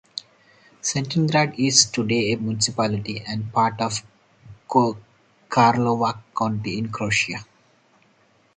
Cetingrad 0.81 1.59
is 1.59 1.85
today 1.85 2.31
a 2.31 2.37
municipality 2.39 3.23
and 3.27 3.53
part 3.53 3.79
of 3.79 4.01
Karlovac 4.67 6.23
County 6.35 6.79
in 6.79 6.91
Croatia. 6.91 7.45